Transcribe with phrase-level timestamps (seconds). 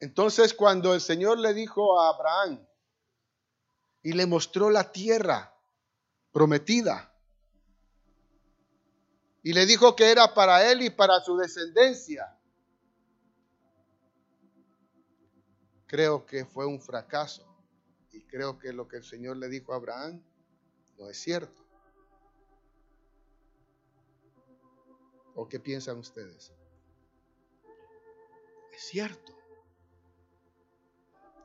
[0.00, 2.66] Entonces cuando el Señor le dijo a Abraham
[4.02, 5.54] y le mostró la tierra
[6.32, 7.12] prometida,
[9.46, 12.36] y le dijo que era para él y para su descendencia,
[15.86, 17.46] creo que fue un fracaso.
[18.10, 20.20] Y creo que lo que el Señor le dijo a Abraham
[20.98, 21.64] no es cierto.
[25.36, 26.52] ¿O qué piensan ustedes?
[28.72, 29.35] Es cierto.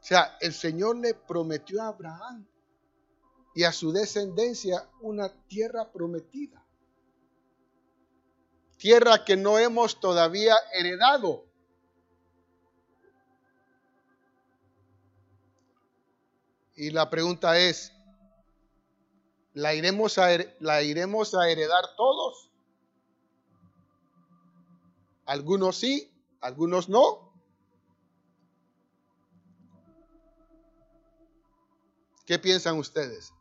[0.01, 2.47] O sea, el Señor le prometió a Abraham
[3.53, 6.65] y a su descendencia una tierra prometida.
[8.77, 11.45] Tierra que no hemos todavía heredado.
[16.75, 17.93] Y la pregunta es,
[19.53, 22.49] ¿la iremos a, la iremos a heredar todos?
[25.25, 27.30] Algunos sí, algunos no.
[32.31, 33.33] ¿Qué piensan ustedes?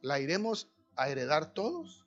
[0.00, 2.04] ¿La iremos a heredar todos?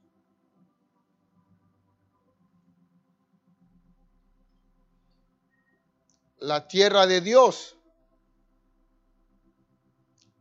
[6.39, 7.77] La tierra de Dios.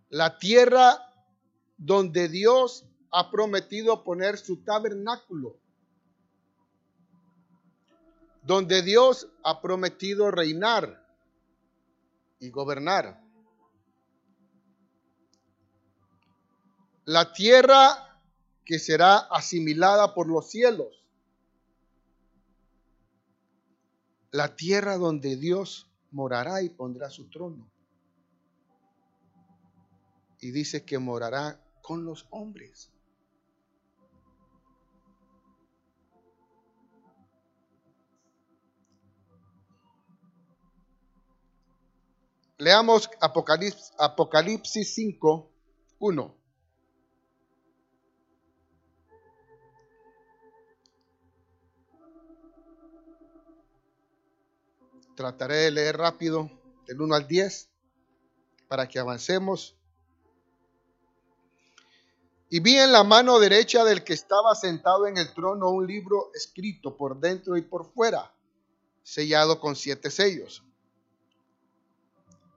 [0.08, 0.98] La tierra
[1.76, 5.60] donde Dios ha prometido poner su tabernáculo,
[8.42, 11.05] donde Dios ha prometido reinar
[12.38, 13.22] y gobernar.
[17.04, 18.20] La tierra
[18.64, 21.06] que será asimilada por los cielos.
[24.32, 27.70] La tierra donde Dios morará y pondrá su trono.
[30.40, 32.90] Y dice que morará con los hombres.
[42.58, 45.50] Leamos Apocalipsis, Apocalipsis 5,
[45.98, 46.36] 1.
[55.14, 56.50] Trataré de leer rápido
[56.86, 57.68] del 1 al 10
[58.68, 59.76] para que avancemos.
[62.48, 66.30] Y vi en la mano derecha del que estaba sentado en el trono un libro
[66.34, 68.32] escrito por dentro y por fuera,
[69.02, 70.65] sellado con siete sellos.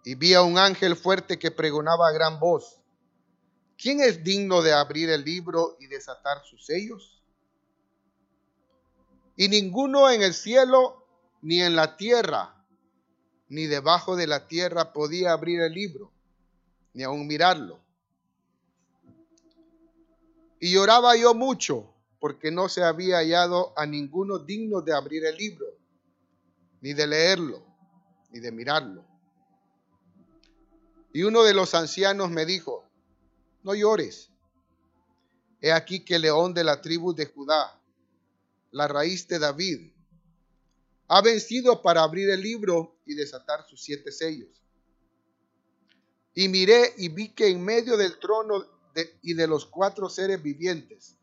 [0.03, 2.79] Y vi a un ángel fuerte que pregonaba a gran voz,
[3.77, 7.21] ¿quién es digno de abrir el libro y desatar sus sellos?
[9.35, 11.05] Y ninguno en el cielo,
[11.41, 12.65] ni en la tierra,
[13.47, 16.11] ni debajo de la tierra podía abrir el libro,
[16.93, 17.79] ni aun mirarlo.
[20.59, 25.37] Y lloraba yo mucho, porque no se había hallado a ninguno digno de abrir el
[25.37, 25.67] libro,
[26.81, 27.63] ni de leerlo,
[28.31, 29.08] ni de mirarlo.
[31.11, 32.89] Y uno de los ancianos me dijo,
[33.63, 34.29] no llores.
[35.61, 37.81] He aquí que el león de la tribu de Judá,
[38.71, 39.91] la raíz de David,
[41.07, 44.63] ha vencido para abrir el libro y desatar sus siete sellos.
[46.35, 48.65] Y miré y vi que en medio del trono
[49.21, 51.17] y de los cuatro seres vivientes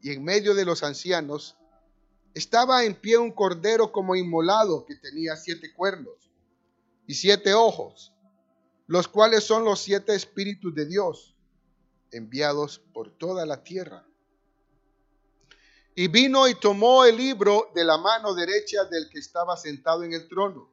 [0.00, 1.56] y en medio de los ancianos
[2.34, 6.30] estaba en pie un cordero como inmolado que tenía siete cuernos
[7.06, 8.13] y siete ojos
[8.86, 11.34] los cuales son los siete espíritus de Dios
[12.10, 14.06] enviados por toda la tierra.
[15.96, 20.12] Y vino y tomó el libro de la mano derecha del que estaba sentado en
[20.12, 20.70] el trono.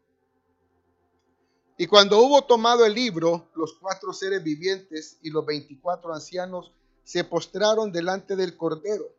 [1.78, 6.72] Y cuando hubo tomado el libro, los cuatro seres vivientes y los veinticuatro ancianos
[7.04, 9.16] se postraron delante del Cordero.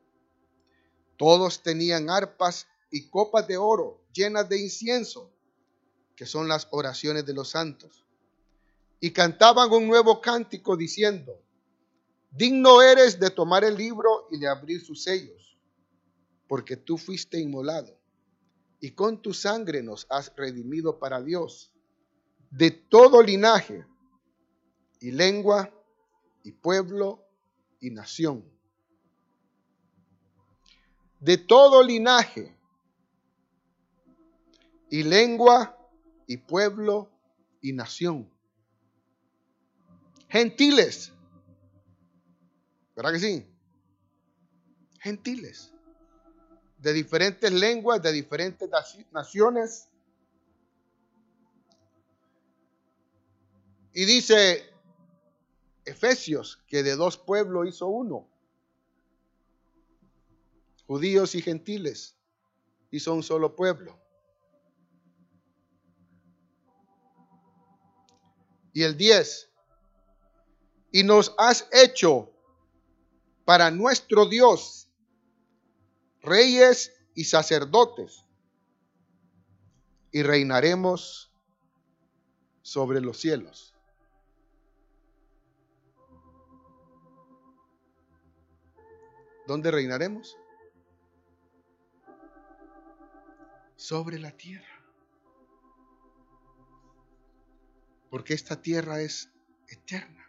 [1.17, 5.31] Todos tenían arpas y copas de oro llenas de incienso,
[6.15, 8.02] que son las oraciones de los santos
[9.05, 11.43] y cantaban un nuevo cántico diciendo,
[12.31, 15.59] digno eres de tomar el libro y de abrir sus sellos,
[16.47, 17.99] porque tú fuiste inmolado
[18.79, 21.73] y con tu sangre nos has redimido para Dios
[22.53, 23.85] de todo linaje
[25.00, 25.75] y lengua
[26.44, 27.26] y pueblo
[27.81, 28.49] y nación.
[31.19, 32.56] De todo linaje
[34.91, 35.76] y lengua
[36.29, 37.11] y pueblo
[37.61, 38.32] y nación
[40.32, 41.12] gentiles.
[42.96, 43.46] ¿Verdad que sí?
[44.99, 45.75] Gentiles.
[46.79, 48.69] De diferentes lenguas, de diferentes
[49.12, 49.88] naciones.
[53.93, 54.64] Y dice
[55.84, 58.26] Efesios que de dos pueblos hizo uno.
[60.87, 62.17] Judíos y gentiles
[62.90, 64.00] hizo un solo pueblo.
[68.73, 69.51] Y el 10,
[70.93, 72.31] y nos has hecho
[73.44, 74.83] para nuestro Dios
[76.21, 78.25] reyes y sacerdotes
[80.12, 81.33] y reinaremos
[82.62, 83.75] sobre los cielos.
[89.47, 90.37] ¿Dónde reinaremos?
[93.77, 94.67] Sobre la tierra.
[98.09, 99.31] Porque esta tierra es
[99.67, 100.22] eterna.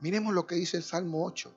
[0.00, 1.54] Miremos lo que dice el Salmo 8.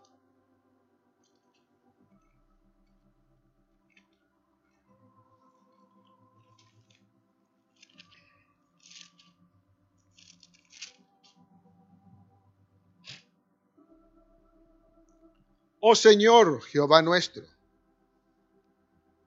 [15.86, 17.44] Oh Señor, Jehová nuestro,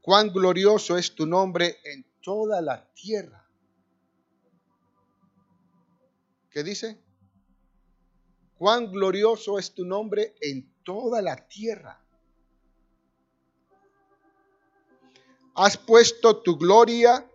[0.00, 3.46] cuán glorioso es tu nombre en toda la tierra.
[6.50, 7.05] ¿Qué dice?
[8.58, 12.02] Cuán glorioso es tu nombre en toda la tierra.
[15.54, 17.30] Has puesto tu gloria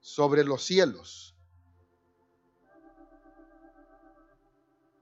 [0.00, 1.34] sobre los cielos.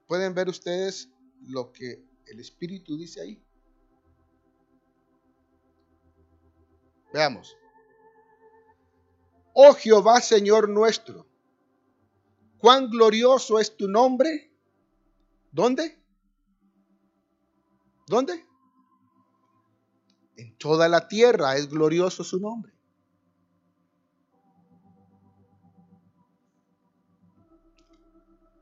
[0.07, 1.09] ¿Pueden ver ustedes
[1.47, 3.43] lo que el Espíritu dice ahí.
[7.13, 7.57] Veamos.
[9.53, 11.27] Oh Jehová Señor nuestro,
[12.59, 14.51] cuán glorioso es tu nombre.
[15.55, 15.97] ¿Dónde?
[18.09, 18.45] ¿Dónde?
[20.35, 22.73] En toda la tierra es glorioso su nombre.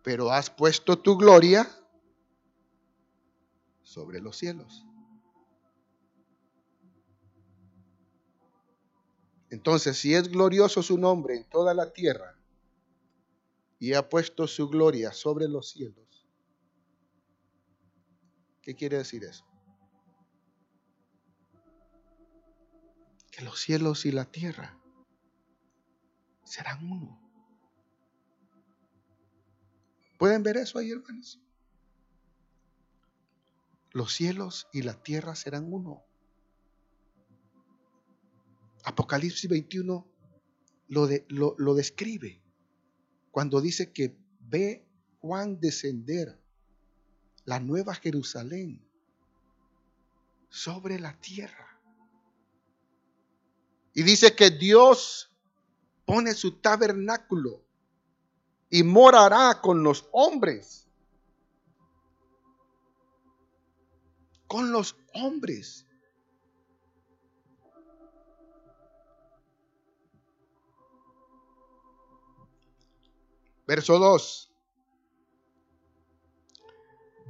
[0.05, 1.67] Pero has puesto tu gloria
[3.81, 4.85] sobre los cielos.
[9.49, 12.39] Entonces, si es glorioso su nombre en toda la tierra
[13.79, 16.02] y ha puesto su gloria sobre los cielos,
[18.63, 19.45] ¿qué quiere decir eso?
[23.31, 24.79] Que los cielos y la tierra
[26.45, 27.21] serán uno.
[30.19, 31.43] ¿Pueden ver eso ahí, hermanos?
[33.93, 36.03] los cielos y la tierra serán uno.
[38.85, 40.07] Apocalipsis 21
[40.89, 42.43] lo, lo, describe
[43.31, 44.87] cuando dice que ve
[45.21, 46.42] Juan descender
[47.45, 48.81] la nueva Jerusalén
[50.49, 51.81] sobre la tierra.
[53.95, 55.31] Y dice que Dios
[56.05, 57.63] pone su tabernáculo
[58.71, 60.83] y morará con los hombres.
[64.53, 65.87] con los hombres.
[73.67, 74.52] Verso 2.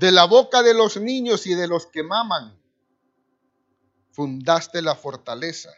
[0.02, 2.60] De la boca de los niños y de los que maman,
[4.10, 5.70] fundaste la fortaleza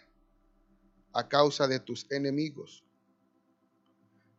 [1.12, 2.82] a causa de tus enemigos,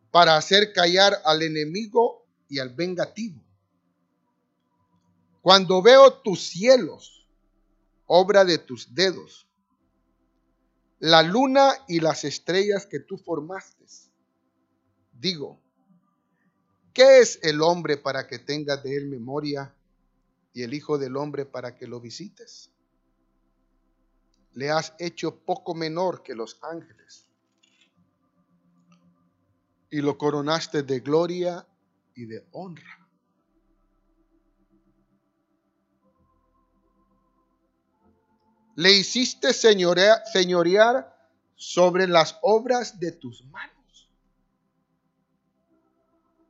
[0.10, 3.40] para hacer callar al enemigo y al vengativo.
[5.44, 7.28] Cuando veo tus cielos,
[8.08, 9.48] obra de tus dedos,
[10.98, 13.86] la luna y las estrellas que tú formaste,
[15.14, 15.62] digo,
[16.92, 19.75] ¿qué es el hombre para que tengas de él memoria
[20.56, 22.72] y el Hijo del Hombre para que lo visites?
[24.54, 27.28] Le has hecho poco menor que los ángeles
[29.92, 31.68] y lo coronaste de gloria
[32.16, 33.06] y de honra.
[38.76, 40.22] le hiciste señorear
[41.56, 44.10] sobre las obras de tus manos,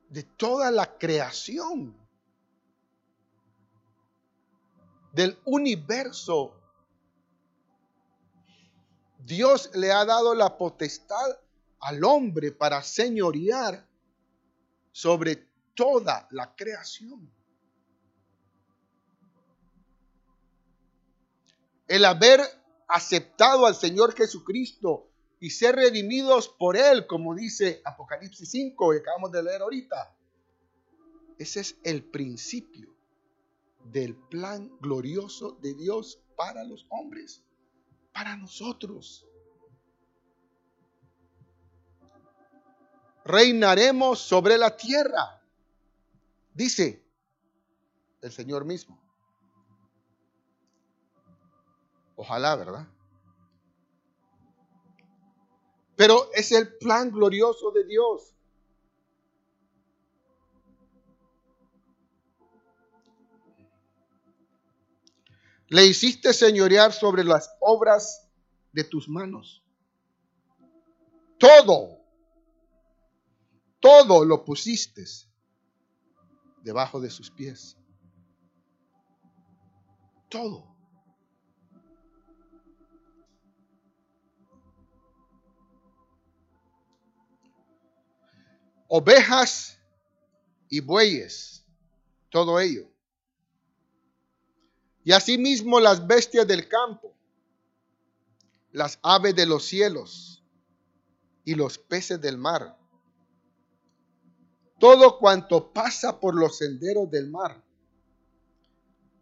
[0.08, 1.96] de toda la creación,
[5.16, 6.54] del universo.
[9.18, 11.38] Dios le ha dado la potestad
[11.80, 13.88] al hombre para señorear
[14.92, 17.32] sobre toda la creación.
[21.88, 22.40] el haber
[22.88, 25.08] aceptado al Señor Jesucristo
[25.38, 30.12] y ser redimidos por Él, como dice Apocalipsis 5, que acabamos de leer ahorita.
[31.38, 32.95] Ese es el principio
[33.90, 37.42] del plan glorioso de Dios para los hombres,
[38.12, 39.26] para nosotros.
[43.24, 45.42] Reinaremos sobre la tierra,
[46.54, 47.04] dice
[48.22, 49.00] el Señor mismo.
[52.14, 52.88] Ojalá, ¿verdad?
[55.96, 58.35] Pero es el plan glorioso de Dios.
[65.68, 68.28] Le hiciste señorear sobre las obras
[68.72, 69.64] de tus manos.
[71.38, 71.98] Todo,
[73.80, 75.04] todo lo pusiste
[76.62, 77.76] debajo de sus pies.
[80.28, 80.74] Todo.
[88.88, 89.80] Ovejas
[90.68, 91.64] y bueyes,
[92.30, 92.95] todo ello.
[95.06, 97.14] Y asimismo las bestias del campo,
[98.72, 100.44] las aves de los cielos
[101.46, 102.76] y los peces del mar
[104.78, 107.62] todo cuanto pasa por los senderos del mar.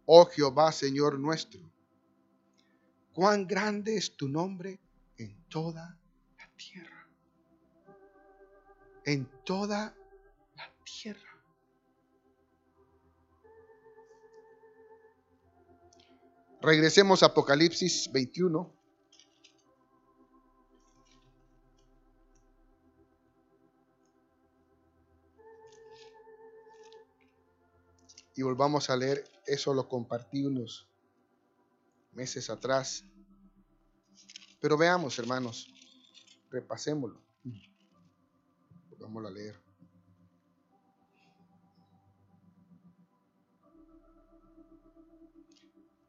[0.07, 1.61] Oh Jehová, Señor nuestro,
[3.13, 4.81] cuán grande es tu nombre
[5.17, 5.97] en toda
[6.37, 7.09] la tierra.
[9.05, 9.95] En toda
[10.57, 11.34] la tierra.
[16.65, 18.73] Regresemos a Apocalipsis 21.
[28.37, 29.25] y volvamos a leer.
[29.47, 30.89] Eso lo compartí unos
[32.13, 33.05] meses atrás.
[34.61, 35.73] Pero veamos, hermanos,
[36.51, 37.21] repasémoslo.
[38.99, 39.64] Vamos a leer.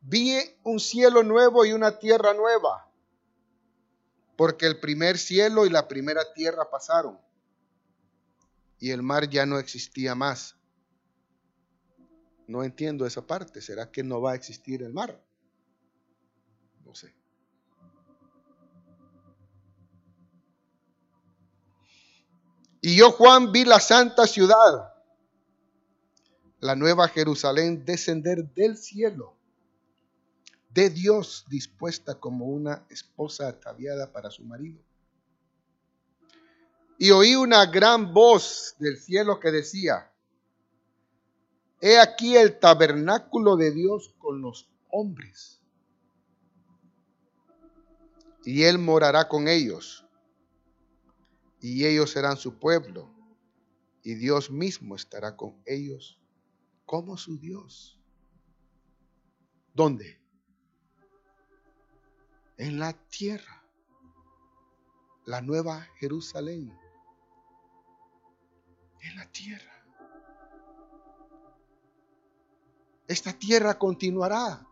[0.08, 2.88] Vi un cielo nuevo y una tierra nueva,
[4.38, 7.20] porque el primer cielo y la primera tierra pasaron,
[8.80, 10.56] y el mar ya no existía más.
[12.48, 13.60] No entiendo esa parte.
[13.62, 15.20] ¿Será que no va a existir el mar?
[16.84, 17.16] No sé.
[22.82, 24.94] Y yo, Juan, vi la santa ciudad,
[26.60, 29.35] la nueva Jerusalén, descender del cielo,
[30.76, 34.84] de Dios dispuesta como una esposa ataviada para su marido.
[37.00, 40.12] Y oí una gran voz del cielo que decía,
[41.80, 45.62] He aquí el tabernáculo de Dios con los hombres.
[48.44, 50.06] Y Él morará con ellos.
[51.62, 53.10] Y ellos serán su pueblo.
[54.04, 56.20] Y Dios mismo estará con ellos
[56.86, 57.98] como su Dios.
[59.74, 60.25] ¿Dónde?
[62.58, 63.64] En la tierra.
[65.26, 66.78] La nueva Jerusalén.
[69.02, 69.76] En la tierra.
[73.08, 74.66] esta tierra continuará.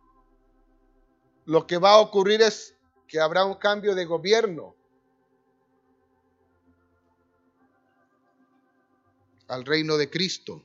[1.46, 2.76] Lo que va a ocurrir es
[3.08, 4.76] que habrá un cambio de gobierno
[9.48, 10.64] al reino de Cristo.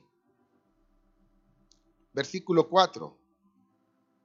[2.13, 3.18] Versículo 4.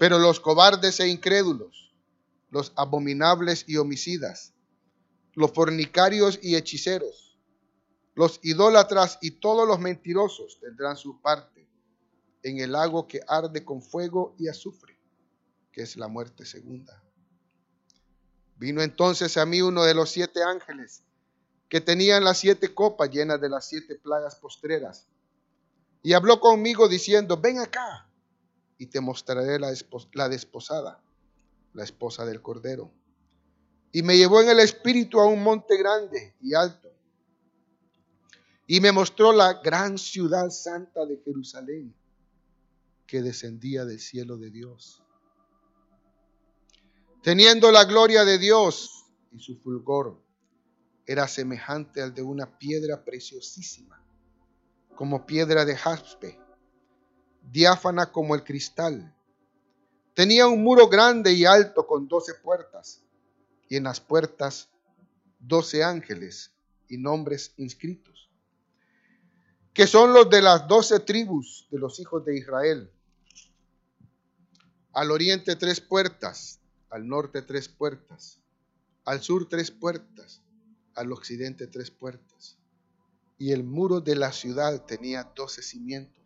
[0.00, 1.92] Pero los cobardes e incrédulos,
[2.48, 4.54] los abominables y homicidas,
[5.34, 7.38] los fornicarios y hechiceros,
[8.14, 11.68] los idólatras y todos los mentirosos tendrán su parte
[12.42, 14.98] en el lago que arde con fuego y azufre,
[15.70, 17.04] que es la muerte segunda.
[18.56, 21.02] Vino entonces a mí uno de los siete ángeles
[21.68, 25.08] que tenían las siete copas llenas de las siete plagas postreras,
[26.02, 28.09] y habló conmigo diciendo, ven acá
[28.80, 29.68] y te mostraré la,
[30.30, 31.04] desposada,
[31.74, 32.90] la esposa del Cordero.
[33.92, 36.90] Y me llevó en el espíritu a un monte grande y alto,
[38.66, 41.94] y me mostró la gran ciudad santa de Jerusalén
[43.06, 45.02] que descendía del cielo de Dios.
[47.22, 50.22] Teniendo la gloria de Dios y su fulgor,
[51.04, 54.02] era semejante al de una piedra preciosísima,
[54.94, 56.39] como piedra de jaspe,
[57.42, 59.14] diáfana como el cristal.
[60.14, 63.02] Tenía un muro grande y alto con doce puertas,
[63.68, 64.68] y en las puertas
[65.38, 66.52] doce ángeles
[66.88, 68.28] y nombres inscritos,
[69.72, 72.90] que son los de las doce tribus de los hijos de Israel.
[74.92, 78.40] Al oriente tres puertas, al norte tres puertas,
[79.04, 80.42] al sur tres puertas,
[80.94, 82.58] al occidente tres puertas.
[83.38, 86.19] Y el muro de la ciudad tenía doce cimientos,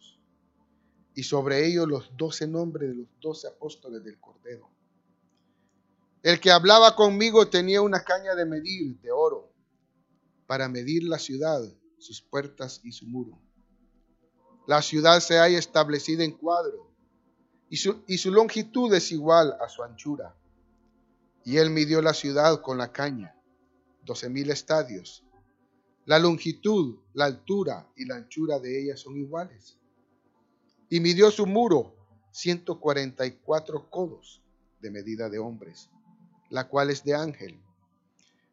[1.15, 4.69] y sobre ellos los doce nombres de los doce apóstoles del Cordero.
[6.23, 9.53] El que hablaba conmigo tenía una caña de medir de oro
[10.47, 11.61] para medir la ciudad,
[11.99, 13.39] sus puertas y su muro.
[14.67, 16.91] La ciudad se halla establecida en cuadro
[17.69, 20.35] y su, y su longitud es igual a su anchura.
[21.45, 23.37] Y él midió la ciudad con la caña,
[24.03, 25.23] doce mil estadios.
[26.07, 29.79] La longitud, la altura y la anchura de ella son iguales.
[30.95, 31.93] Y midió su muro,
[32.31, 34.41] ciento cuarenta y cuatro codos
[34.81, 35.91] de medida de hombres
[36.51, 37.61] la cual es de ángel.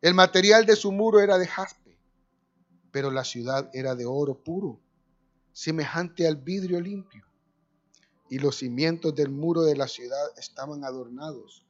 [0.02, 1.96] El material de su muro era de jaspe,
[2.92, 4.80] pero la ciudad era de oro puro,
[5.54, 7.24] semejante al vidrio limpio.
[8.28, 11.64] Y los cimientos del muro de la ciudad estaban adornados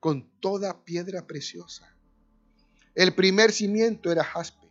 [0.00, 1.94] con toda piedra preciosa.
[2.96, 4.66] El primer cimiento era jaspe,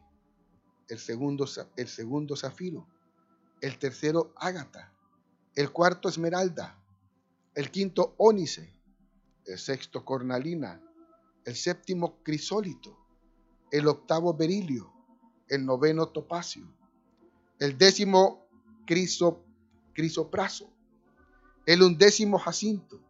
[0.89, 2.85] el segundo, el segundo zafiro,
[3.61, 4.91] el tercero ágata,
[5.59, 6.81] el cuarto esmeralda,
[7.53, 8.73] el quinto ónice,
[9.45, 10.81] el sexto cornalina,
[11.43, 12.97] el séptimo crisólito,
[13.69, 14.89] el octavo berilio,
[15.49, 16.63] el noveno topacio,
[17.59, 18.47] el décimo
[18.85, 19.43] criso,
[19.91, 20.71] crisopraso,
[21.65, 23.01] el undécimo jacinto,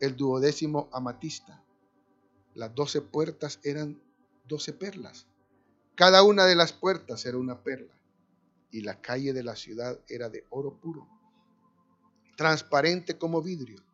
[0.00, 1.62] el duodécimo amatista.
[2.54, 4.00] Las doce puertas eran
[4.48, 5.26] doce perlas.
[5.94, 7.92] Cada una de las puertas era una perla
[8.70, 11.19] y la calle de la ciudad era de oro puro,
[12.40, 13.84] transparente como vidrio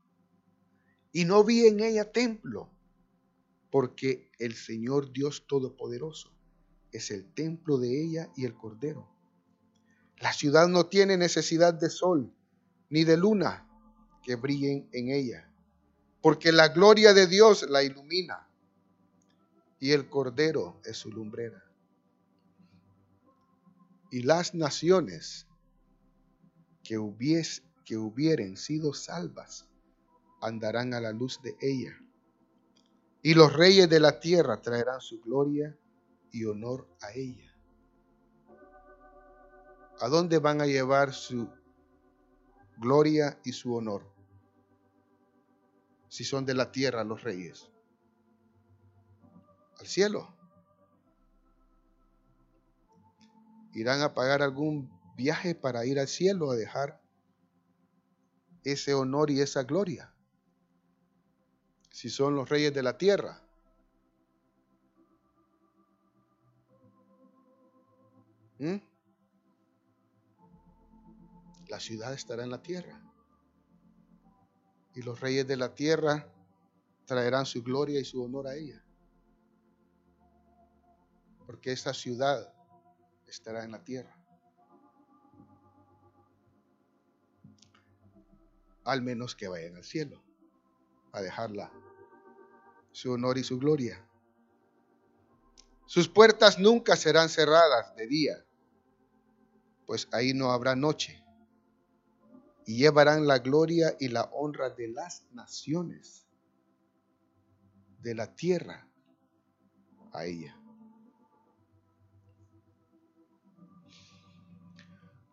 [1.10, 2.70] y no vi en ella templo,
[3.72, 6.30] porque el Señor Dios Todopoderoso
[6.92, 9.10] es el templo de ella y el Cordero.
[10.18, 12.32] La ciudad no tiene necesidad de sol
[12.88, 13.68] ni de luna
[14.22, 15.50] que brillen en ella,
[16.22, 18.48] porque la gloria de Dios la ilumina
[19.80, 21.64] y el Cordero es su lumbrera.
[24.12, 25.48] Y las naciones
[26.84, 29.64] que, hubies, que hubieren sido salvas
[30.42, 31.96] andarán a la luz de ella.
[33.22, 35.78] Y los reyes de la tierra traerán su gloria
[36.32, 37.54] y honor a ella.
[40.00, 41.48] ¿A dónde van a llevar su
[42.76, 44.04] gloria y su honor?
[46.08, 47.70] Si son de la tierra los reyes.
[49.78, 50.34] Al cielo.
[53.74, 57.05] Irán a pagar algún viaje para ir al cielo a dejar
[58.72, 60.12] ese honor y esa gloria
[61.96, 63.40] si son los reyes de la tierra.
[68.58, 68.76] ¿Mm?
[71.68, 73.00] La ciudad estará en la tierra.
[74.94, 76.30] Y los reyes de la tierra
[77.06, 78.84] traerán su gloria y su honor a ella.
[81.46, 82.52] Porque esa ciudad
[83.26, 84.15] estará en la tierra.
[88.86, 90.22] Al menos que vayan al cielo
[91.10, 91.72] a dejarla
[92.92, 94.00] su honor y su gloria.
[95.86, 98.44] Sus puertas nunca serán cerradas de día,
[99.86, 101.20] pues ahí no habrá noche.
[102.64, 106.28] Y llevarán la gloria y la honra de las naciones,
[107.98, 108.88] de la tierra,
[110.12, 110.56] a ella.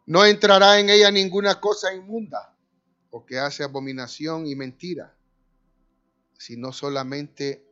[0.08, 2.53] No entrará en ella ninguna cosa inmunda
[3.16, 5.16] o que hace abominación y mentira
[6.44, 7.66] sino solamente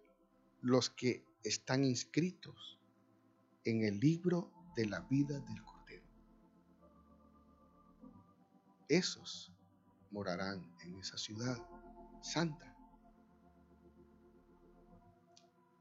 [0.62, 2.80] los que están inscritos
[3.66, 6.06] en el libro de la vida del Cordero.
[8.88, 9.52] Esos
[10.12, 11.58] morarán en esa ciudad
[12.22, 12.74] santa,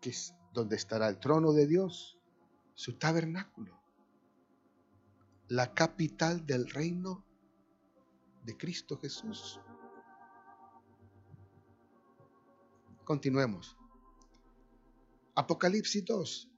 [0.01, 2.19] que es donde estará el trono de Dios,
[2.75, 3.79] su tabernáculo,
[5.47, 7.25] la capital del reino
[8.45, 9.61] de Cristo Jesús.
[13.05, 13.77] Continuemos.
[15.35, 16.49] Apocalipsis 2.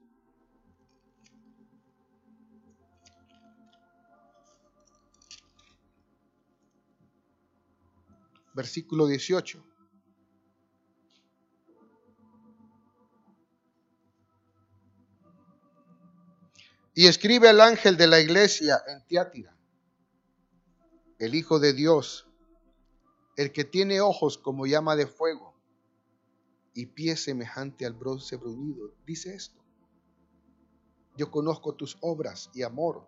[8.53, 9.63] Versículo 18.
[16.95, 19.52] Y escribe al ángel de la iglesia en Tiátira,
[21.19, 22.27] el Hijo de Dios,
[23.35, 25.53] el que tiene ojos como llama de fuego
[26.73, 29.63] y pie semejante al bronce bruñido, dice esto.
[31.15, 33.07] Yo conozco tus obras y amor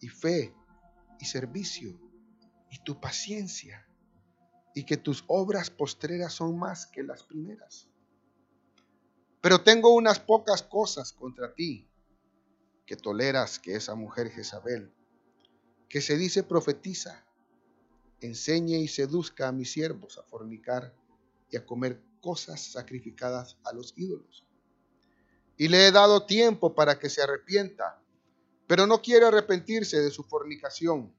[0.00, 0.54] y fe
[1.18, 1.98] y servicio
[2.70, 3.86] y tu paciencia
[4.74, 7.88] y que tus obras postreras son más que las primeras.
[9.40, 11.88] Pero tengo unas pocas cosas contra ti,
[12.84, 14.92] que toleras que esa mujer Jezabel,
[15.88, 17.24] que se dice profetiza,
[18.20, 20.94] enseñe y seduzca a mis siervos a fornicar
[21.50, 24.44] y a comer cosas sacrificadas a los ídolos.
[25.56, 28.02] Y le he dado tiempo para que se arrepienta,
[28.66, 31.14] pero no quiere arrepentirse de su fornicación.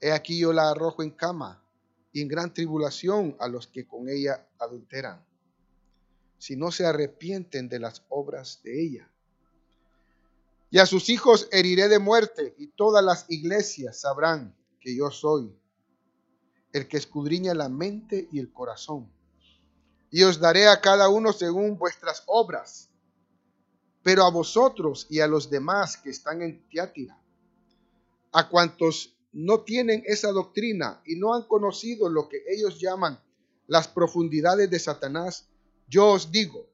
[0.00, 1.62] He aquí yo la arrojo en cama
[2.12, 5.24] y en gran tribulación a los que con ella adulteran,
[6.38, 9.11] si no se arrepienten de las obras de ella.
[10.72, 15.54] Y a sus hijos heriré de muerte, y todas las iglesias sabrán que yo soy
[16.72, 19.12] el que escudriña la mente y el corazón.
[20.10, 22.88] Y os daré a cada uno según vuestras obras.
[24.02, 27.22] Pero a vosotros y a los demás que están en Tiátira,
[28.32, 33.20] a cuantos no tienen esa doctrina y no han conocido lo que ellos llaman
[33.66, 35.50] las profundidades de Satanás,
[35.86, 36.66] yo os digo,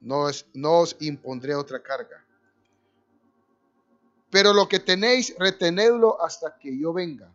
[0.00, 2.24] no, no os impondré otra carga.
[4.32, 7.30] Pero lo que tenéis, retenedlo hasta que yo venga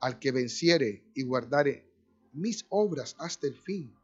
[0.00, 1.86] al que venciere y guardare
[2.32, 3.94] mis obras hasta el fin.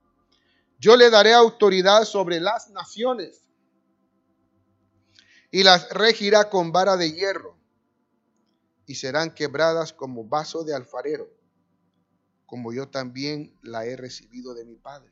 [0.78, 3.48] Yo le daré autoridad sobre las naciones
[5.50, 7.56] y las regirá con vara de hierro
[8.84, 11.30] y serán quebradas como vaso de alfarero,
[12.44, 15.10] como yo también la he recibido de mi Padre.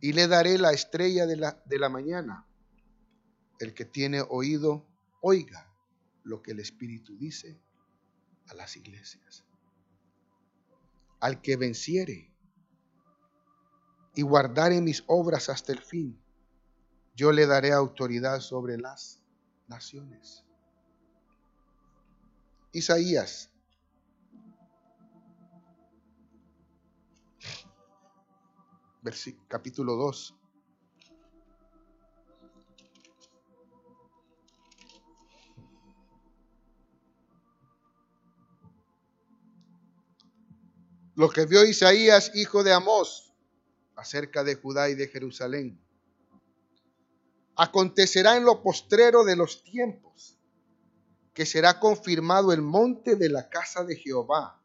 [0.00, 2.46] Y le daré la estrella de la, de la mañana.
[3.58, 4.86] El que tiene oído,
[5.20, 5.72] oiga
[6.24, 7.60] lo que el Espíritu dice
[8.48, 9.44] a las iglesias.
[11.20, 12.32] Al que venciere
[14.14, 16.20] y guardare mis obras hasta el fin,
[17.14, 19.22] yo le daré autoridad sobre las
[19.68, 20.44] naciones.
[22.72, 23.50] Isaías
[29.48, 30.39] capítulo 2.
[41.20, 43.34] Lo que vio Isaías, hijo de Amós,
[43.94, 45.78] acerca de Judá y de Jerusalén.
[47.56, 50.38] Acontecerá en lo postrero de los tiempos
[51.34, 54.62] que será confirmado el monte de la casa de Jehová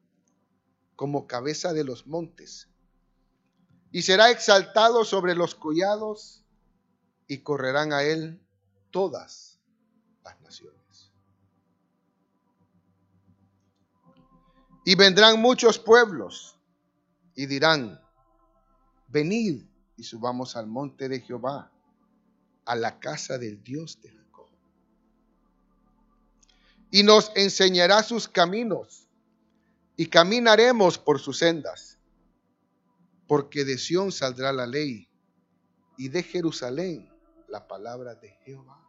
[0.95, 2.69] como cabeza de los montes,
[3.91, 6.45] y será exaltado sobre los collados,
[7.27, 8.41] y correrán a él
[8.91, 9.59] todas
[10.23, 10.85] las naciones.
[14.88, 16.60] Y vendrán muchos pueblos
[17.34, 18.00] y dirán,
[19.08, 19.63] venid
[19.98, 21.71] y subamos al monte de Jehová,
[22.65, 24.48] a la casa del Dios de Jacob.
[26.91, 29.08] Y nos enseñará sus caminos
[29.98, 31.98] y caminaremos por sus sendas,
[33.28, 35.10] porque de Sión saldrá la ley
[35.98, 37.12] y de Jerusalén
[37.48, 38.88] la palabra de Jehová.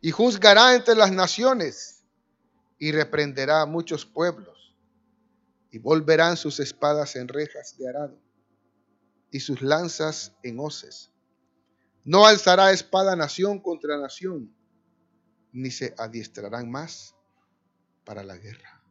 [0.00, 1.97] Y juzgará entre las naciones
[2.78, 4.76] y reprenderá a muchos pueblos,
[5.70, 8.18] y volverán sus espadas en rejas de arado,
[9.30, 11.10] y sus lanzas en hoces.
[12.04, 14.54] No alzará espada nación contra nación,
[15.52, 17.14] ni se adiestrarán más
[18.04, 18.82] para la guerra.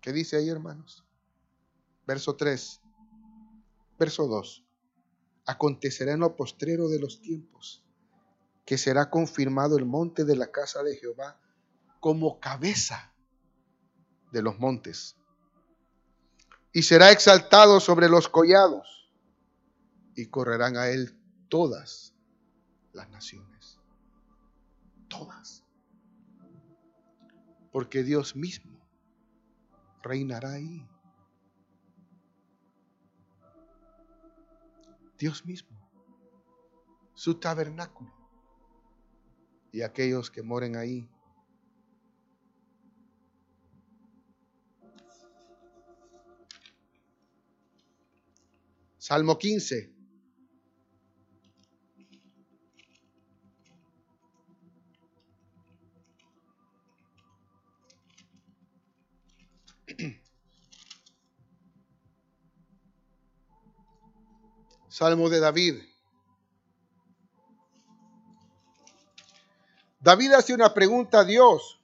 [0.00, 1.04] ¿Qué dice ahí, hermanos?
[2.06, 2.80] Verso 3,
[3.98, 4.64] verso 2.
[5.46, 7.87] Acontecerá en lo postrero de los tiempos
[8.68, 11.40] que será confirmado el monte de la casa de Jehová
[12.00, 13.14] como cabeza
[14.30, 15.16] de los montes.
[16.74, 19.10] Y será exaltado sobre los collados
[20.14, 22.12] y correrán a él todas
[22.92, 23.80] las naciones.
[25.08, 25.64] Todas.
[27.72, 28.86] Porque Dios mismo
[30.02, 30.86] reinará ahí.
[35.16, 35.90] Dios mismo.
[37.14, 38.17] Su tabernáculo
[39.72, 41.08] y aquellos que moren ahí.
[48.98, 49.90] Salmo 15.
[64.90, 65.97] Salmo de David.
[70.00, 71.80] David hace una pregunta a Dios.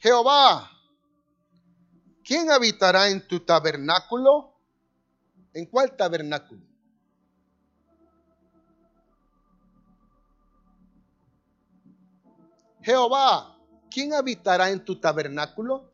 [0.00, 0.70] Jehová,
[2.24, 4.54] ¿quién habitará en tu tabernáculo?
[5.54, 6.62] ¿En cuál tabernáculo?
[12.82, 13.58] Jehová,
[13.90, 15.92] ¿quién habitará en tu tabernáculo?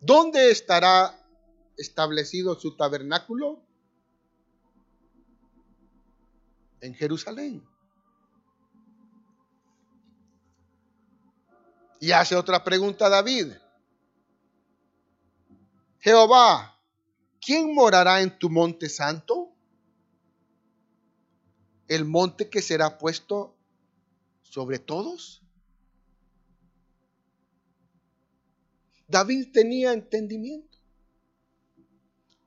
[0.00, 1.14] ¿Dónde estará
[1.76, 3.62] establecido su tabernáculo?
[6.80, 7.66] En Jerusalén.
[12.00, 13.52] Y hace otra pregunta David.
[15.98, 16.80] Jehová,
[17.40, 19.52] ¿quién morará en tu monte santo?
[21.86, 23.54] El monte que será puesto
[24.42, 25.42] sobre todos.
[29.06, 30.78] David tenía entendimiento.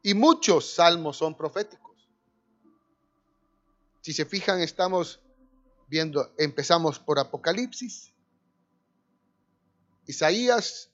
[0.01, 1.82] Y muchos salmos son proféticos.
[4.03, 5.21] Si se fijan, estamos
[5.87, 8.13] viendo, empezamos por Apocalipsis,
[10.05, 10.91] Isaías,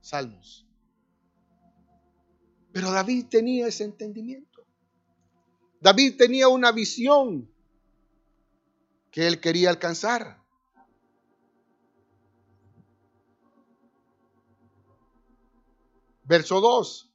[0.00, 0.66] Salmos.
[2.72, 4.64] Pero David tenía ese entendimiento.
[5.82, 7.52] David tenía una visión
[9.10, 10.42] que él quería alcanzar.
[16.24, 17.11] Verso 2.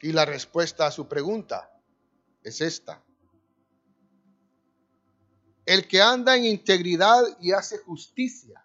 [0.00, 1.70] Y la respuesta a su pregunta
[2.42, 3.02] es esta.
[5.66, 8.64] El que anda en integridad y hace justicia.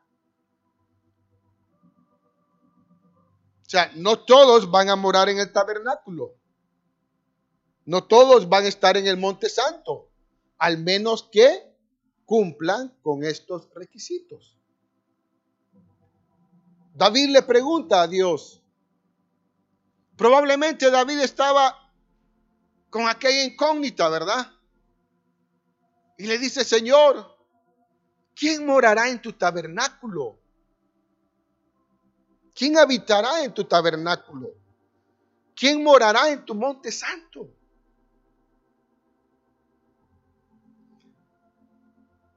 [3.62, 6.36] O sea, no todos van a morar en el tabernáculo.
[7.86, 10.10] No todos van a estar en el monte santo,
[10.58, 11.74] al menos que
[12.26, 14.58] cumplan con estos requisitos.
[16.94, 18.63] David le pregunta a Dios.
[20.16, 21.92] Probablemente David estaba
[22.90, 24.52] con aquella incógnita, ¿verdad?
[26.18, 27.36] Y le dice, Señor,
[28.36, 30.40] ¿quién morará en tu tabernáculo?
[32.54, 34.54] ¿Quién habitará en tu tabernáculo?
[35.56, 37.50] ¿Quién morará en tu monte santo?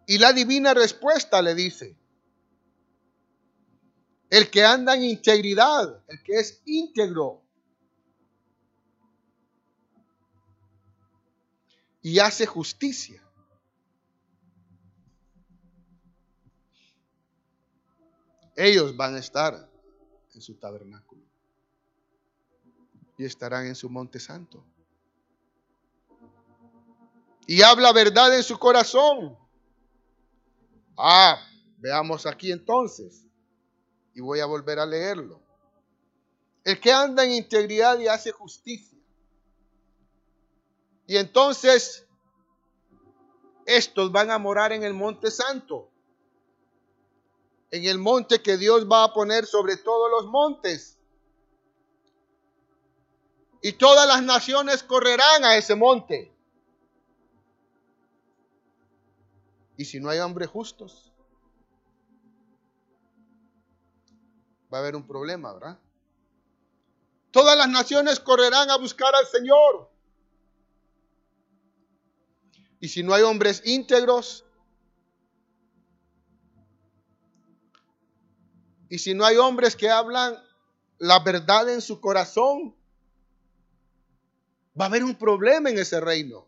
[0.07, 1.97] Y la divina respuesta le dice,
[4.31, 7.46] el que anda en integridad, el que es íntegro
[12.07, 13.21] y hace justicia.
[18.55, 19.69] Ellos van a estar
[20.33, 21.21] en su tabernáculo
[23.19, 24.65] y estarán en su monte santo.
[27.49, 29.37] Y habla verdad en su corazón
[30.97, 31.45] Ah,
[31.79, 33.27] veamos aquí entonces.
[34.15, 35.43] Y voy a volver a leerlo.
[36.63, 38.96] El que anda en integridad y hace justicia.
[41.07, 42.07] Y entonces,
[43.65, 45.91] estos van a morar en el monte santo.
[47.71, 50.99] En el monte que Dios va a poner sobre todos los montes.
[53.63, 56.33] Y todas las naciones correrán a ese monte.
[59.77, 61.13] Y si no hay hombres justos,
[64.73, 65.79] va a haber un problema, ¿verdad?
[67.31, 69.91] Todas las naciones correrán a buscar al Señor.
[72.81, 74.45] Y si no hay hombres íntegros,
[78.89, 80.37] y si no hay hombres que hablan
[80.99, 82.75] la verdad en su corazón,
[84.79, 86.47] va a haber un problema en ese reino.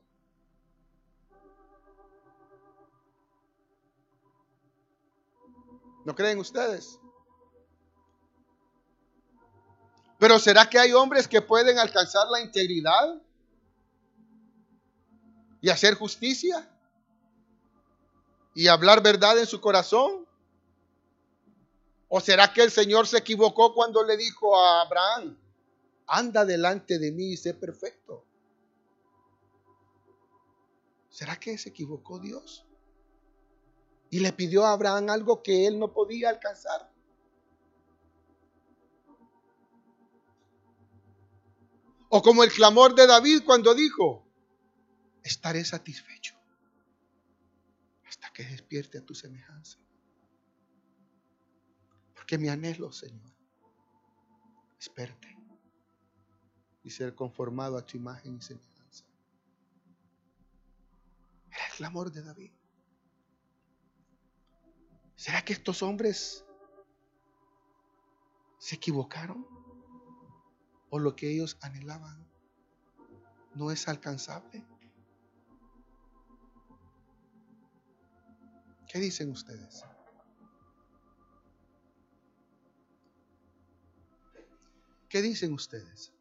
[6.04, 6.98] ¿No creen ustedes?
[10.18, 13.22] Pero ¿será que hay hombres que pueden alcanzar la integridad
[15.70, 16.68] hacer justicia
[18.54, 20.26] y hablar verdad en su corazón?
[22.09, 25.38] ¿O será que el Señor se equivocó cuando le dijo a Abraham,
[26.07, 28.24] anda delante de mí y sé perfecto?
[31.11, 32.64] ¿Será que se equivocó Dios?
[34.11, 36.90] y le pidió a Abraham algo que él no podía alcanzar.
[42.09, 44.24] O como el clamor de David cuando dijo,
[45.22, 46.35] estaré satisfecho
[48.07, 49.78] hasta que despierte a tu semejanza.
[52.14, 53.33] Porque mi anhelo, Señor,
[54.78, 55.37] es verte
[56.83, 59.04] y ser conformado a tu imagen y semejanza.
[61.50, 62.52] Era el clamor de David.
[65.16, 66.44] ¿Será que estos hombres
[68.59, 69.46] se equivocaron?
[70.90, 72.28] ¿O lo que ellos anhelaban
[73.59, 74.64] no es alcanzable.
[78.88, 79.85] ¿Qué dicen ustedes?
[85.11, 86.12] ¿Qué dicen ustedes?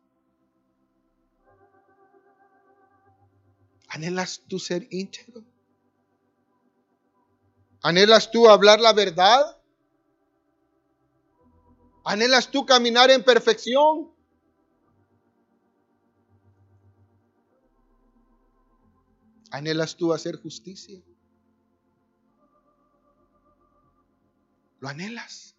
[3.87, 5.43] ¿Anhelas tú ser íntegro?
[7.81, 9.61] ¿Anhelas tú hablar la verdad?
[12.03, 14.13] ¿Anhelas tú caminar en perfección?
[19.51, 21.01] ¿Anhelas tú hacer justicia?
[24.79, 25.55] ¿Lo anhelas?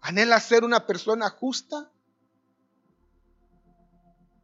[0.00, 1.90] ¿Anhelas ser una persona justa?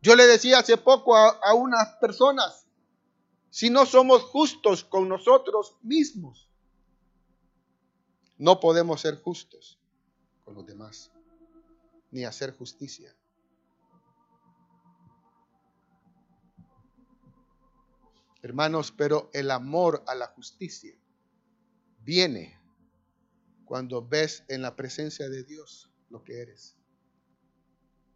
[0.01, 2.67] Yo le decía hace poco a, unas personas,
[3.51, 6.49] si no somos justos con nosotros mismos,
[8.37, 9.81] no podemos ser justos
[10.45, 11.11] con los demás,
[12.13, 13.15] ni hacer justicia.
[18.41, 20.97] Hermanos, pero el amor a la justicia
[21.99, 22.58] viene
[23.69, 26.75] cuando ves en la presencia de Dios lo que eres.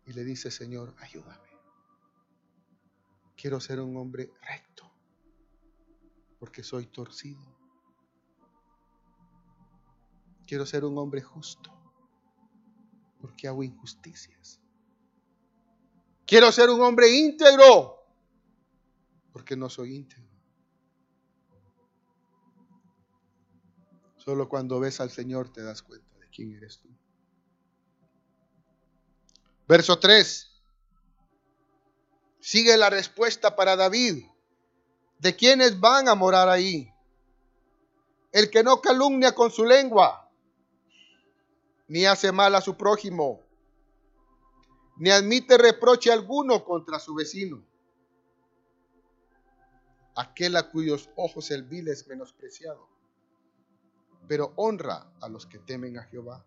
[0.06, 1.50] Y le dice, Señor, ayúdame.
[3.36, 4.90] Quiero ser un hombre recto,
[6.38, 7.42] porque soy torcido.
[10.46, 11.70] Quiero ser un hombre justo,
[13.20, 14.58] porque hago injusticias.
[16.24, 17.98] Quiero ser un hombre íntegro,
[19.32, 20.31] porque no soy íntegro.
[24.24, 26.88] Solo cuando ves al Señor te das cuenta de quién eres tú.
[29.66, 30.48] Verso 3.
[32.38, 34.24] Sigue la respuesta para David.
[35.18, 36.88] ¿De quiénes van a morar ahí?
[38.30, 40.30] El que no calumnia con su lengua,
[41.88, 43.42] ni hace mal a su prójimo,
[44.98, 47.64] ni admite reproche alguno contra su vecino.
[50.14, 52.92] Aquel a cuyos ojos el vil es menospreciado
[54.32, 56.42] pero honra a los que temen a Jehová.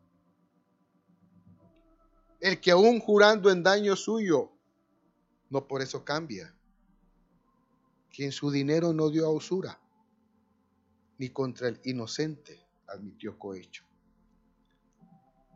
[2.40, 4.52] El que aún jurando en daño suyo,
[5.52, 6.52] no por eso cambia.
[8.12, 9.80] Quien su dinero no dio a usura,
[11.20, 13.86] ni contra el inocente admitió cohecho.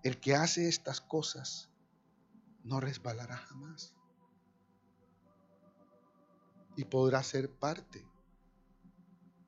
[0.04, 1.72] El que hace estas cosas
[2.64, 3.96] no resbalará jamás
[6.76, 8.08] y podrá ser parte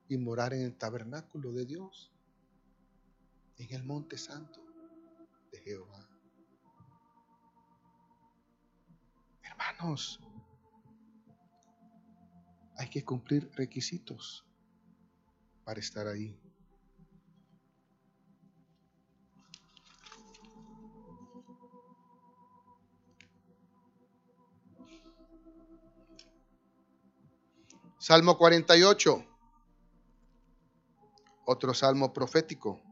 [0.08, 2.11] y morar en el tabernáculo de Dios
[3.62, 4.60] en el monte santo
[5.52, 6.08] de Jehová.
[9.42, 10.20] Hermanos,
[12.76, 14.44] hay que cumplir requisitos
[15.64, 16.36] para estar ahí.
[27.98, 29.24] Salmo 48,
[31.44, 32.91] otro salmo profético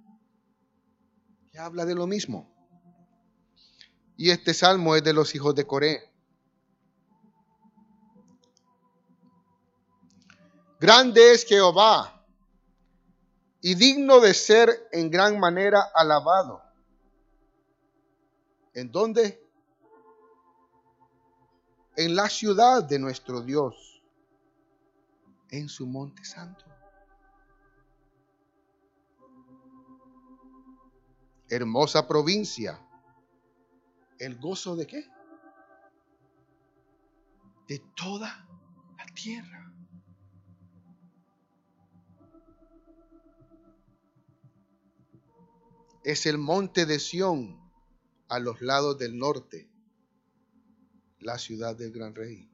[1.59, 2.49] habla de lo mismo.
[4.17, 6.11] Y este salmo es de los hijos de Coré.
[10.79, 12.25] Grande es Jehová
[13.61, 16.63] y digno de ser en gran manera alabado.
[18.73, 19.47] ¿En dónde?
[21.97, 24.03] En la ciudad de nuestro Dios,
[25.51, 26.65] en su monte santo.
[31.51, 32.81] Hermosa provincia.
[34.19, 35.05] ¿El gozo de qué?
[37.67, 38.47] De toda
[38.97, 39.73] la tierra.
[46.05, 47.61] Es el monte de Sión
[48.29, 49.69] a los lados del norte,
[51.19, 52.49] la ciudad del gran rey.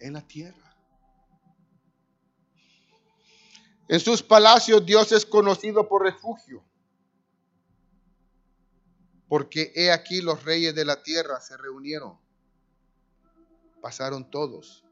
[0.00, 0.76] En la tierra.
[3.88, 6.67] En sus palacios Dios es conocido por refugio
[9.28, 12.18] porque he aquí los reyes de la tierra se reunieron.
[13.82, 14.84] Pasaron todos.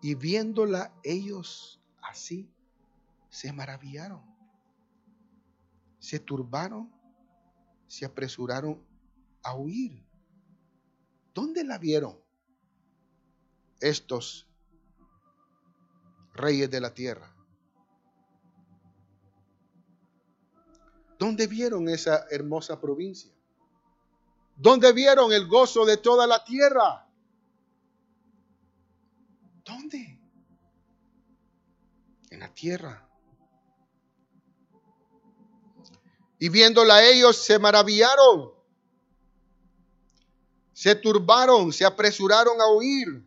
[0.00, 2.48] Y viéndola ellos así,
[3.28, 4.22] se maravillaron.
[5.98, 6.92] Se turbaron,
[7.86, 8.84] se apresuraron
[9.42, 10.04] a huir.
[11.34, 12.18] ¿Dónde la vieron?
[13.80, 14.46] Estos
[16.34, 17.31] reyes de la tierra.
[21.22, 23.30] ¿Dónde vieron esa hermosa provincia?
[24.56, 27.08] ¿Dónde vieron el gozo de toda la tierra?
[29.64, 30.18] ¿Dónde?
[32.28, 33.08] En la tierra.
[36.40, 38.50] Y viéndola ellos se maravillaron.
[40.72, 43.24] Se turbaron, se apresuraron a huir.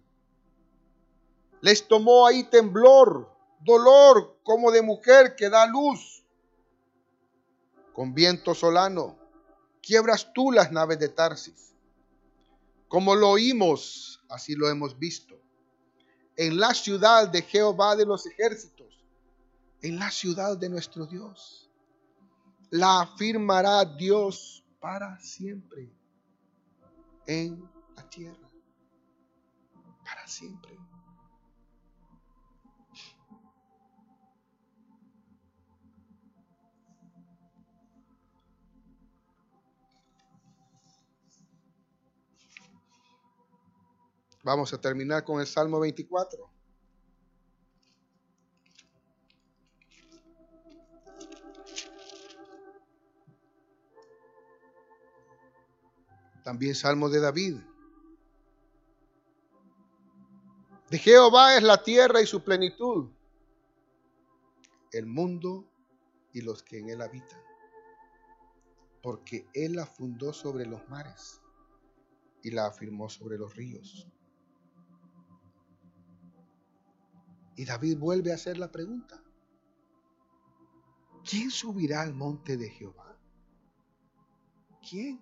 [1.62, 6.15] Les tomó ahí temblor, dolor como de mujer que da luz.
[7.96, 9.18] Con viento solano,
[9.82, 11.74] quiebras tú las naves de Tarsis.
[12.90, 15.40] Como lo oímos, así lo hemos visto.
[16.36, 19.02] En la ciudad de Jehová de los ejércitos,
[19.82, 21.72] en la ciudad de nuestro Dios.
[22.70, 25.90] La afirmará Dios para siempre
[27.26, 27.64] en
[27.96, 28.50] la tierra.
[30.04, 30.78] Para siempre.
[44.46, 46.48] Vamos a terminar con el Salmo 24.
[56.44, 57.58] También Salmo de David.
[60.92, 63.10] De Jehová es la tierra y su plenitud,
[64.92, 65.66] el mundo
[66.34, 67.42] y los que en él habitan,
[69.02, 71.42] porque él la fundó sobre los mares
[72.44, 74.08] y la afirmó sobre los ríos.
[77.56, 79.22] Y David vuelve a hacer la pregunta.
[81.24, 83.18] ¿Quién subirá al monte de Jehová?
[84.88, 85.20] ¿Quién?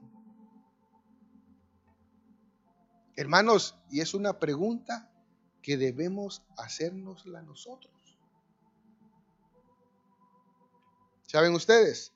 [3.15, 5.11] Hermanos, y es una pregunta
[5.61, 7.93] que debemos hacernosla nosotros.
[11.27, 12.11] ¿Saben ustedes?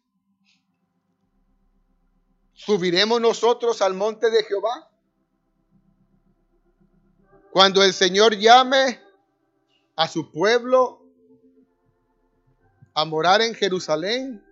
[2.53, 4.91] ¿Subiremos nosotros al monte de Jehová?
[7.51, 9.06] Cuando el Señor llame
[9.97, 11.03] a su pueblo
[12.93, 14.45] a morar en Jerusalén.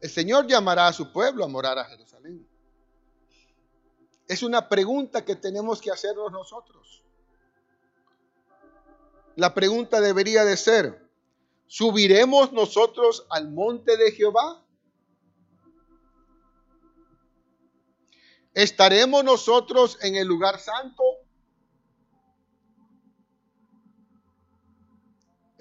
[0.00, 2.46] El Señor llamará a su pueblo a morar a Jerusalén.
[4.26, 7.04] Es una pregunta que tenemos que hacernos nosotros.
[9.36, 11.08] La pregunta debería de ser,
[11.66, 14.60] ¿subiremos nosotros al monte de Jehová?
[18.54, 21.23] ¿Estaremos nosotros en el lugar santo?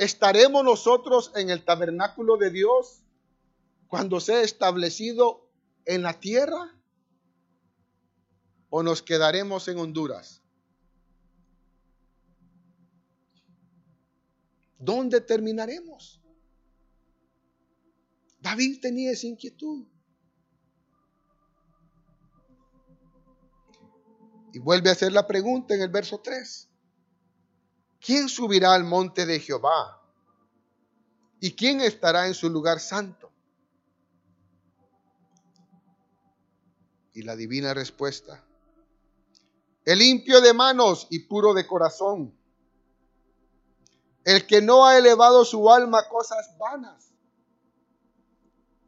[0.03, 3.05] ¿Estaremos nosotros en el tabernáculo de Dios
[3.87, 5.49] cuando sea establecido
[5.85, 6.77] en la tierra?
[8.69, 10.41] ¿O nos quedaremos en Honduras?
[14.77, 16.21] ¿Dónde terminaremos?
[18.41, 19.87] David tenía esa inquietud.
[24.51, 26.72] Y vuelve a hacer la pregunta en el verso 3.
[28.03, 30.01] ¿Quién subirá al monte de Jehová?
[31.39, 33.31] ¿Y quién estará en su lugar santo?
[37.13, 38.43] Y la divina respuesta,
[39.85, 42.35] el limpio de manos y puro de corazón,
[44.23, 47.11] el que no ha elevado su alma a cosas vanas.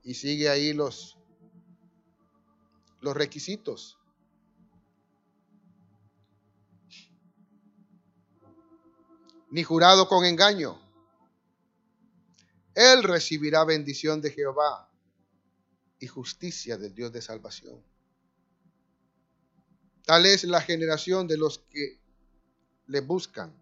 [0.04, 1.18] Y sigue ahí los,
[3.02, 3.98] los requisitos.
[9.56, 10.78] Ni jurado con engaño.
[12.74, 14.92] Él recibirá bendición de Jehová
[15.98, 17.82] y justicia del Dios de salvación.
[20.04, 22.02] Tal es la generación de los que
[22.88, 23.56] le buscan,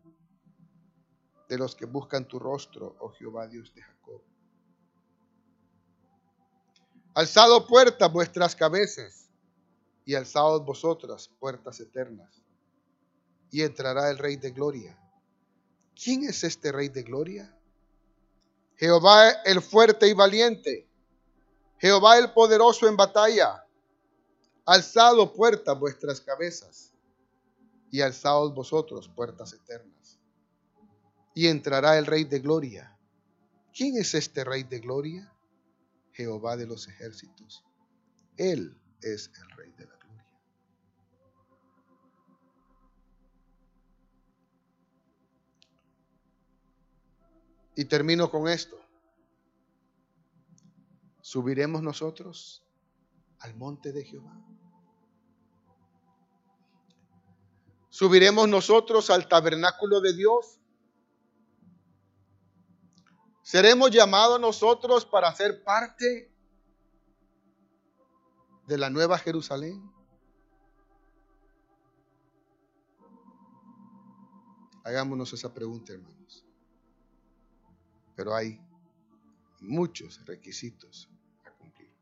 [1.48, 4.24] de los que buscan tu rostro, oh Jehová Dios de Jacob.
[7.14, 9.30] Alzado puertas vuestras cabezas
[10.06, 12.42] y alzados vosotras puertas eternas,
[13.52, 15.00] y entrará el Rey de Gloria.
[16.02, 17.58] ¿Quién es este Rey de Gloria?
[18.76, 20.88] Jehová el fuerte y valiente,
[21.78, 23.60] Jehová el poderoso en batalla.
[24.66, 26.94] Alzado puertas vuestras cabezas
[27.92, 30.18] y alzaos vosotros puertas eternas.
[31.36, 32.98] Y entrará el Rey de Gloria.
[33.76, 35.30] ¿Quién es este Rey de Gloria?
[36.14, 37.66] Jehová de los ejércitos.
[38.38, 39.93] Él es el Rey de la
[47.76, 48.78] Y termino con esto.
[51.22, 52.64] ¿Subiremos nosotros
[53.40, 54.40] al monte de Jehová?
[57.90, 60.60] ¿Subiremos nosotros al tabernáculo de Dios?
[63.42, 66.32] ¿Seremos llamados nosotros para ser parte
[68.68, 69.82] de la nueva Jerusalén?
[74.84, 76.23] Hagámonos esa pregunta, hermanos
[78.16, 78.60] pero hay
[79.60, 81.10] muchos requisitos
[81.46, 81.94] a cumplir.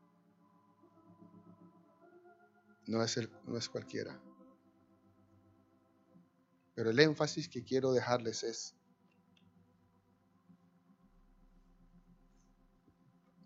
[2.86, 4.20] no es, no es cualquiera.
[6.74, 8.74] Pero el énfasis que quiero dejarles es,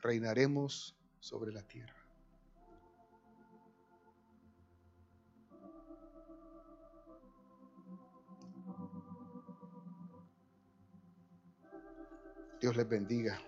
[0.01, 1.96] reinaremos sobre la tierra.
[12.61, 13.39] Dios les bendiga.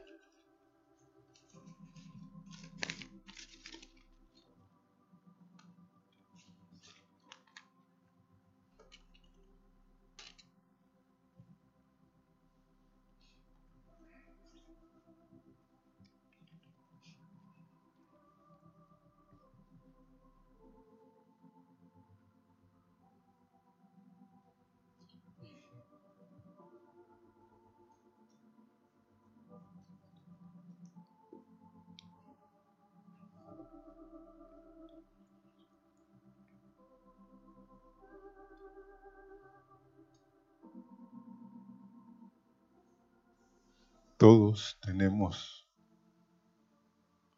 [44.30, 45.66] Todos tenemos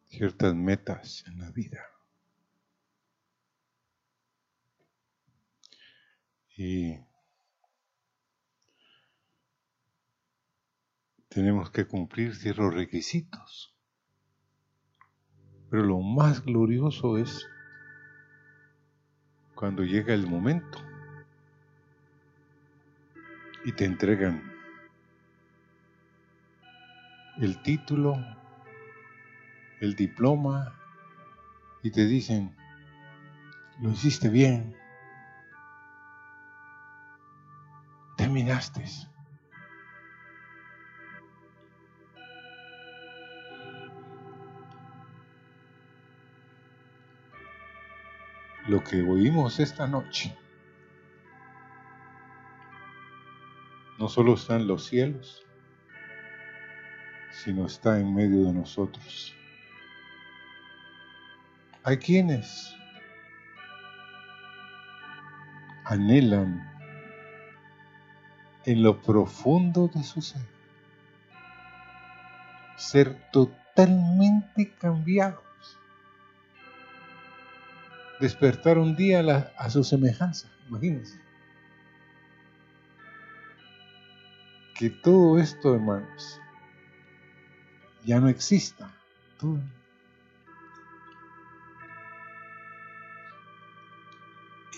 [0.07, 1.79] ciertas metas en la vida.
[6.57, 6.99] Y
[11.29, 13.73] tenemos que cumplir ciertos requisitos.
[15.69, 17.47] Pero lo más glorioso es
[19.55, 20.77] cuando llega el momento
[23.63, 24.50] y te entregan
[27.41, 28.23] el título,
[29.79, 30.79] el diploma
[31.81, 32.55] y te dicen,
[33.81, 34.77] lo hiciste bien,
[38.15, 38.85] terminaste.
[48.67, 50.37] Lo que oímos esta noche
[53.97, 55.43] no solo está en los cielos,
[57.31, 59.33] sino está en medio de nosotros.
[61.83, 62.75] Hay quienes
[65.85, 66.69] anhelan
[68.65, 70.51] en lo profundo de su ser
[72.81, 75.43] ser totalmente cambiados,
[78.19, 81.19] despertar un día a, su semejanza, imagínense.
[84.75, 86.41] Que todo esto, hermanos,
[88.05, 88.91] ya no exista.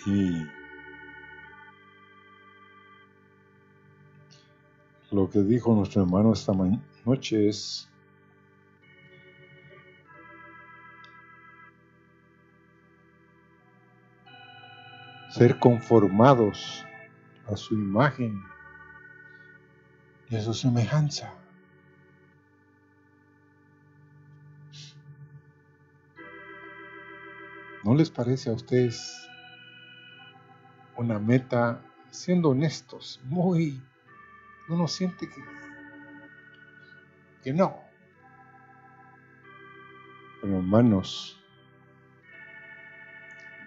[0.06, 0.46] Y
[5.12, 6.54] lo que dijo nuestro hermano esta
[7.06, 7.90] noche es
[15.30, 16.86] ser conformados
[17.48, 18.42] a su imagen
[20.30, 21.43] y a su semejanza.
[27.94, 29.30] ¿No les parece a ustedes
[30.98, 31.80] una meta,
[32.10, 33.80] siendo honestos, muy...
[34.68, 35.44] Uno siente que,
[37.44, 37.80] que no.
[40.42, 41.40] Pero hermanos,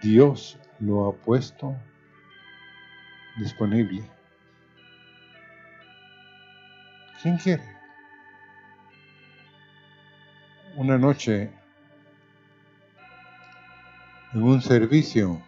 [0.03, 1.77] Dios lo ha puesto
[3.39, 4.11] disponible.
[7.22, 7.62] ¿Quién quiere?
[10.74, 11.56] Una noche
[14.37, 15.43] en un servicio.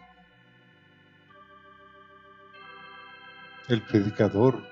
[3.67, 4.63] El predicador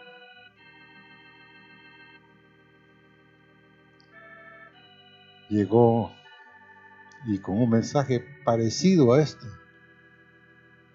[5.49, 6.11] llegó
[7.27, 9.45] y con un mensaje parecido a este,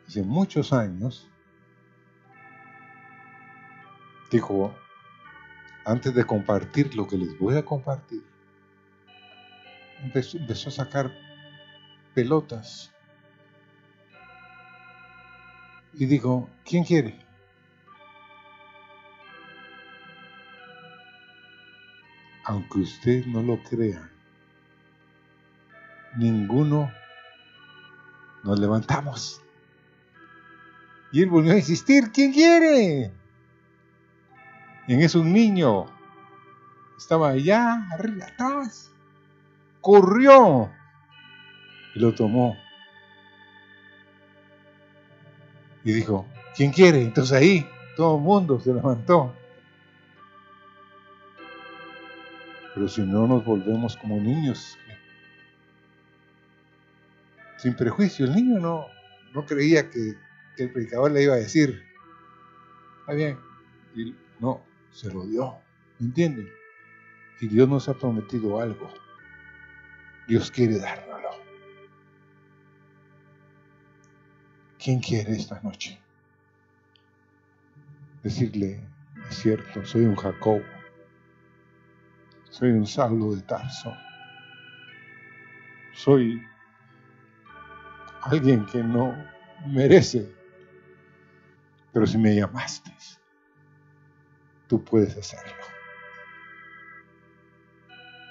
[0.08, 1.30] hace muchos años,
[4.32, 4.74] dijo,
[5.84, 8.24] antes de compartir lo que les voy a compartir,
[10.02, 11.12] empezó, empezó a sacar
[12.14, 12.92] pelotas
[15.95, 17.18] y dijo, ¿quién quiere?
[22.45, 24.11] Aunque usted no lo crea,
[26.16, 26.90] ninguno
[28.43, 29.40] nos levantamos.
[31.12, 33.12] Y él volvió a insistir, ¿quién quiere?
[34.88, 35.86] En eso un niño
[36.97, 38.93] estaba allá, arriba, atrás,
[39.80, 40.70] corrió
[41.95, 42.57] y lo tomó
[45.85, 46.26] y dijo,
[46.57, 47.03] ¿quién quiere?
[47.03, 47.66] Entonces ahí
[47.97, 49.35] todo el mundo se levantó.
[52.74, 54.78] Pero si no nos volvemos como niños,
[57.62, 58.26] sin prejuicio.
[58.26, 58.87] El niño no,
[59.35, 60.14] no creía que,
[60.59, 61.83] el predicador le iba a decir,
[63.01, 63.39] está bien,
[64.41, 65.55] no, se lo dio,
[65.99, 66.49] ¿me entienden?
[67.41, 68.93] Y Dios nos ha prometido algo.
[70.28, 71.21] Dios quiere dárnoslo.
[74.83, 75.97] ¿Quién quiere esta noche?
[78.24, 78.80] Decirle,
[79.30, 80.61] es cierto, soy un Jacob,
[82.51, 83.95] soy un Saulo de Tarso,
[85.95, 86.43] soy
[88.22, 89.14] alguien que no
[89.68, 90.28] merece,
[91.93, 92.91] pero si me llamaste,
[94.66, 95.62] tú puedes hacerlo.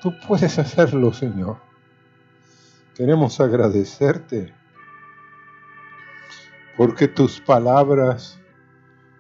[0.02, 1.62] Tú puedes hacerlo, Señor.
[2.95, 4.54] Queremos agradecerte
[6.82, 8.39] porque tus palabras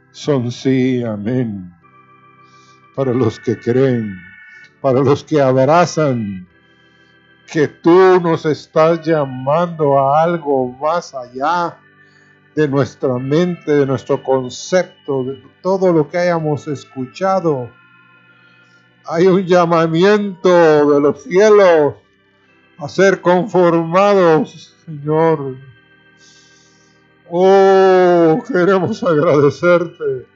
[0.09, 1.71] son sí, amén.
[2.95, 4.19] Para los que creen,
[4.81, 6.47] para los que abrazan
[7.45, 11.77] que tú nos estás llamando a algo más allá
[12.55, 17.69] de nuestra mente, de nuestro concepto, de todo lo que hayamos escuchado.
[19.05, 21.93] Hay un llamamiento de los cielos
[22.79, 25.70] a ser conformados, Señor.
[27.33, 30.27] Oh, queremos agradecerte.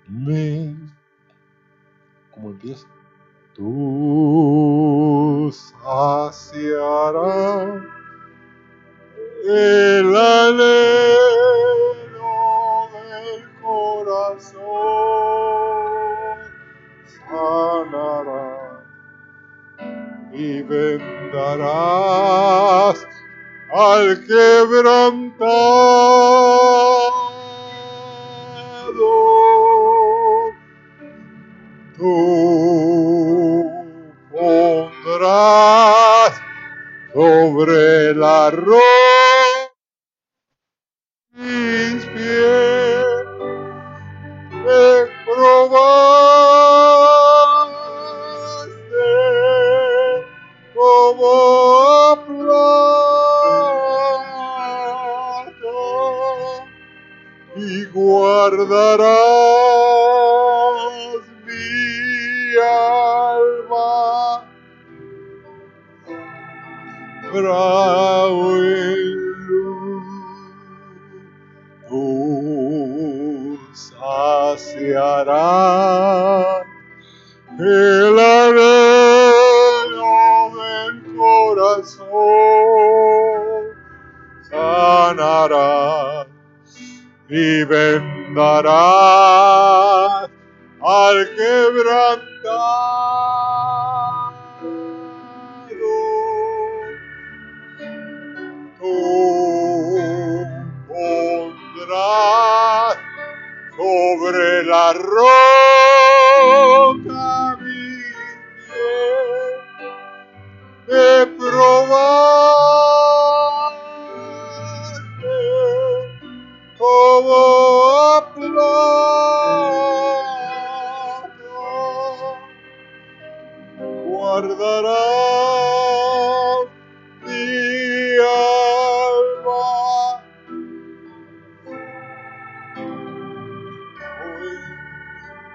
[0.09, 0.75] Me,
[2.35, 2.89] como empieza,
[3.55, 5.53] tú
[5.85, 7.81] saciarás
[9.45, 10.13] el
[10.59, 11.90] del
[14.41, 16.41] corazón,
[17.29, 18.81] sanarás
[20.33, 21.77] y vendarás
[23.73, 25.41] al quebrantado.
[31.99, 33.71] Tú
[34.33, 36.33] pondrás
[37.13, 39.30] sobre la roca